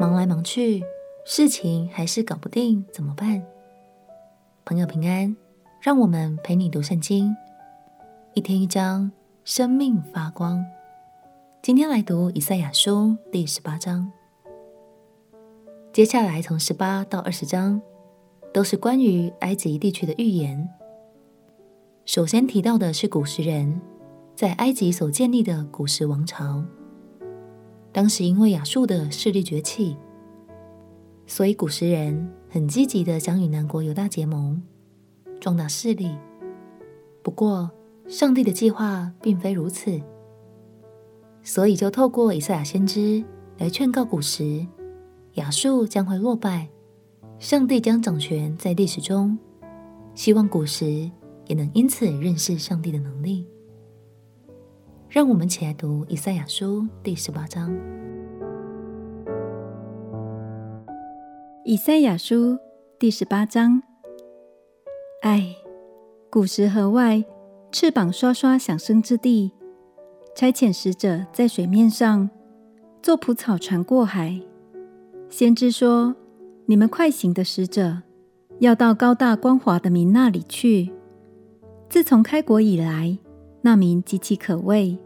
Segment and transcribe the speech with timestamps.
[0.00, 0.82] 忙来忙去，
[1.26, 3.42] 事情还是搞不定，怎么办？
[4.64, 5.36] 朋友平安，
[5.78, 7.36] 让我们陪你读圣经，
[8.32, 9.12] 一天一章，
[9.44, 10.64] 生命发光。
[11.60, 14.10] 今天来读以赛亚书第十八章，
[15.92, 17.82] 接下来从十八到二十章，
[18.54, 20.66] 都是关于埃及地区的预言。
[22.06, 23.78] 首先提到的是古时人
[24.34, 26.64] 在埃及所建立的古时王朝。
[28.00, 29.94] 当时因为亚述的势力崛起，
[31.26, 34.62] 所以古时人很积极的想与南国犹大结盟，
[35.38, 36.16] 壮大势力。
[37.22, 37.70] 不过，
[38.08, 40.00] 上帝的计划并非如此，
[41.42, 43.22] 所以就透过以赛亚先知
[43.58, 44.66] 来劝告古时，
[45.34, 46.70] 亚述将会落败，
[47.38, 49.38] 上帝将掌权在历史中，
[50.14, 51.10] 希望古时
[51.48, 53.46] 也能因此认识上帝的能力。
[55.10, 57.76] 让我们起来读以赛亚书第十八章。
[61.64, 62.56] 以赛亚书
[62.96, 63.82] 第十八章。
[65.22, 65.56] 唉，
[66.30, 67.24] 古时河外，
[67.72, 69.50] 翅膀刷刷响声之地，
[70.36, 72.30] 差遣使者在水面上，
[73.02, 74.40] 做蒲草船过海。
[75.28, 76.14] 先知说
[76.66, 78.00] ：“你们快行的使者，
[78.60, 80.92] 要到高大光华的民那里去。
[81.88, 83.18] 自从开国以来。”
[83.62, 84.98] 那民极其可畏，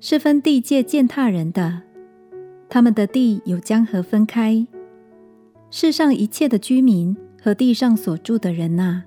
[0.00, 1.82] 是分地界践踏人的。
[2.68, 4.66] 他们的地有江河分开。
[5.70, 9.04] 世上一切的居民和地上所住的人呐、啊，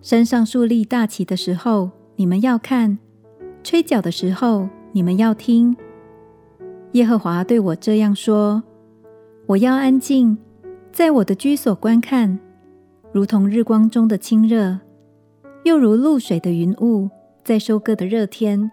[0.00, 2.98] 山上竖立大旗的时候，你们要看；
[3.62, 5.76] 吹角的时候，你们要听。
[6.92, 8.62] 耶和华对我这样说：
[9.46, 10.38] 我要安静，
[10.92, 12.38] 在我的居所观看，
[13.12, 14.78] 如同日光中的清热，
[15.64, 17.08] 又如露水的云雾。
[17.44, 18.70] 在收割的热天，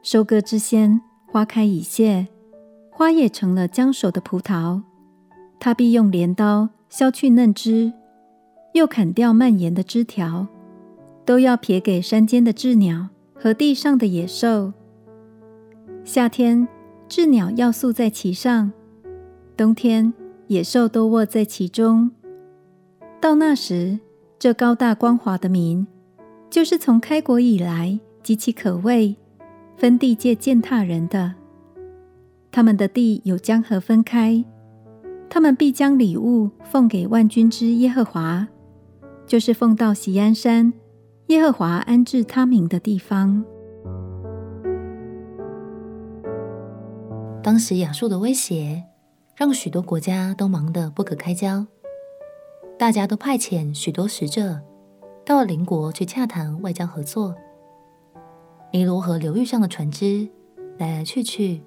[0.00, 2.28] 收割之先，花开已谢，
[2.90, 4.82] 花也成了将熟的葡萄。
[5.58, 7.92] 他必用镰刀削去嫩枝，
[8.74, 10.46] 又砍掉蔓延的枝条，
[11.24, 14.72] 都要撇给山间的雉鸟和地上的野兽。
[16.04, 16.68] 夏天，
[17.08, 18.70] 雉鸟要宿在其上；
[19.56, 20.14] 冬天，
[20.46, 22.12] 野兽都卧在其中。
[23.20, 23.98] 到那时，
[24.38, 25.84] 这高大光滑的民。
[26.48, 29.16] 就是从开国以来极其可畏，
[29.76, 31.34] 分地界践踏人的。
[32.50, 34.42] 他们的地有江河分开，
[35.28, 38.48] 他们必将礼物奉给万军之耶和华，
[39.26, 40.72] 就是奉到锡安山，
[41.26, 43.44] 耶和华安置他名的地方。
[47.42, 48.84] 当时亚述的威胁，
[49.36, 51.66] 让许多国家都忙得不可开交，
[52.78, 54.62] 大家都派遣许多使者。
[55.26, 57.34] 到了邻国去洽谈外交合作，
[58.72, 60.28] 尼罗河流域上的船只
[60.78, 61.60] 来来去去，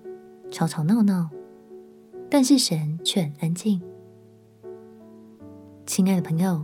[0.49, 1.29] 吵吵闹闹，
[2.29, 3.81] 但是神却很安静。
[5.85, 6.63] 亲爱的朋友，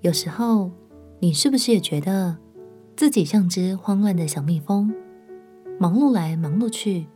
[0.00, 0.68] 有时候
[1.20, 2.36] 你是不是也觉得
[2.96, 4.92] 自己像只慌乱的小蜜蜂，
[5.78, 7.06] 忙碌来忙碌去，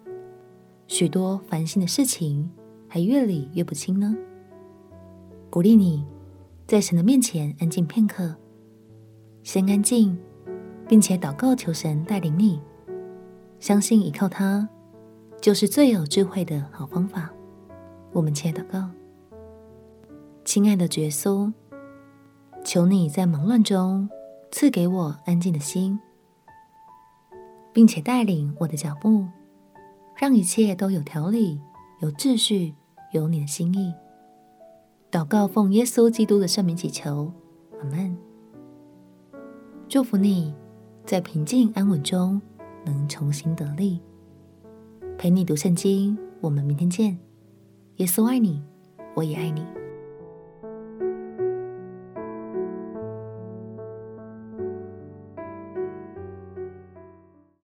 [0.86, 2.48] 许多烦心的事情
[2.86, 4.14] 还越理越不清呢？
[5.50, 6.06] 鼓励你
[6.64, 8.36] 在神的面前安静片刻。
[9.48, 10.14] 先安静，
[10.86, 12.60] 并且祷告求神带领你，
[13.58, 14.68] 相信依靠他
[15.40, 17.30] 就是最有智慧的好方法。
[18.12, 18.90] 我们且祷告，
[20.44, 21.50] 亲爱的耶稣，
[22.62, 24.06] 求你在忙乱中
[24.50, 25.98] 赐给我安静的心，
[27.72, 29.26] 并且带领我的脚步，
[30.14, 31.58] 让一切都有条理、
[32.00, 32.74] 有秩序、
[33.12, 33.94] 有你的心意。
[35.10, 37.32] 祷告奉耶稣基督的圣名祈求，
[37.80, 38.27] 阿门。
[39.88, 40.54] 祝福你
[41.06, 42.38] 在平静安稳中
[42.84, 43.98] 能重新得力。
[45.16, 47.18] 陪你读圣经，我们明天见。
[47.96, 48.62] 耶稣爱你，
[49.14, 49.77] 我也爱你。